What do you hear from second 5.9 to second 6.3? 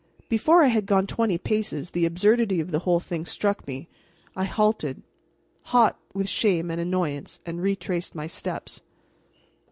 with